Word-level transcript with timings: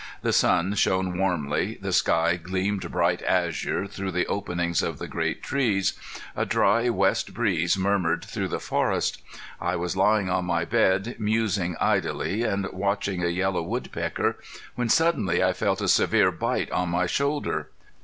The 0.23 0.33
sun 0.33 0.73
shone 0.73 1.15
warmly, 1.15 1.77
the 1.79 1.93
sky 1.93 2.35
gleamed 2.35 2.91
bright 2.91 3.21
azure 3.21 3.85
through 3.85 4.13
the 4.13 4.25
openings 4.25 4.81
of 4.81 4.97
the 4.97 5.07
great 5.07 5.43
trees, 5.43 5.93
a 6.35 6.43
dry 6.43 6.89
west 6.89 7.35
breeze 7.35 7.77
murmured 7.77 8.25
through 8.25 8.47
the 8.47 8.59
forest. 8.59 9.21
I 9.61 9.75
was 9.75 9.95
lying 9.95 10.27
on 10.27 10.45
my 10.45 10.65
bed 10.65 11.17
musing 11.19 11.75
idly 11.79 12.41
and 12.41 12.65
watching 12.73 13.23
a 13.23 13.27
yellow 13.27 13.61
woodpecker 13.61 14.37
when 14.73 14.89
suddenly 14.89 15.43
I 15.43 15.53
felt 15.53 15.81
a 15.81 15.87
severe 15.87 16.31
bite 16.31 16.71
on 16.71 16.89
my 16.89 17.05
shoulder. 17.05 17.69